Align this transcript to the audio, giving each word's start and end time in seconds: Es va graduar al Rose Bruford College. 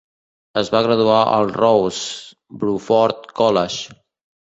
Es 0.61 0.71
va 0.75 0.81
graduar 0.87 1.19
al 1.35 1.45
Rose 1.59 2.65
Bruford 2.65 3.33
College. 3.45 3.99